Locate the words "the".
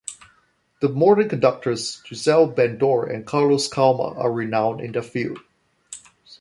0.79-0.89